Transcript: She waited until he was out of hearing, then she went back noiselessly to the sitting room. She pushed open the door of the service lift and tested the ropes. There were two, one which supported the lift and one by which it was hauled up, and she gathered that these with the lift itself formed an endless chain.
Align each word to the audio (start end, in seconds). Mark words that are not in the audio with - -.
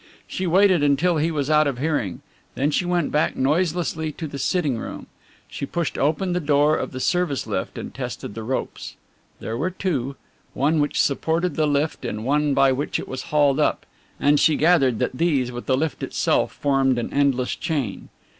She 0.25 0.47
waited 0.47 0.81
until 0.81 1.17
he 1.17 1.29
was 1.29 1.51
out 1.51 1.67
of 1.67 1.77
hearing, 1.77 2.21
then 2.55 2.71
she 2.71 2.85
went 2.85 3.11
back 3.11 3.35
noiselessly 3.35 4.11
to 4.13 4.25
the 4.25 4.39
sitting 4.39 4.79
room. 4.79 5.05
She 5.47 5.67
pushed 5.67 5.95
open 5.95 6.33
the 6.33 6.39
door 6.39 6.75
of 6.75 6.91
the 6.91 6.99
service 6.99 7.45
lift 7.45 7.77
and 7.77 7.93
tested 7.93 8.33
the 8.33 8.41
ropes. 8.41 8.95
There 9.39 9.55
were 9.55 9.69
two, 9.69 10.15
one 10.55 10.79
which 10.79 10.99
supported 10.99 11.55
the 11.55 11.67
lift 11.67 12.03
and 12.03 12.25
one 12.25 12.55
by 12.55 12.71
which 12.71 12.97
it 12.99 13.07
was 13.07 13.25
hauled 13.29 13.59
up, 13.59 13.85
and 14.19 14.39
she 14.39 14.55
gathered 14.55 14.97
that 14.97 15.19
these 15.19 15.51
with 15.51 15.67
the 15.67 15.77
lift 15.77 16.01
itself 16.01 16.51
formed 16.51 16.97
an 16.97 17.13
endless 17.13 17.55
chain. 17.55 18.09